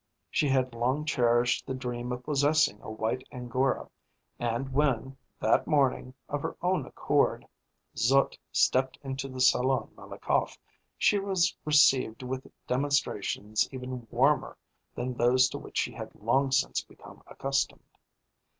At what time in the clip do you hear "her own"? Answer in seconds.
6.41-6.87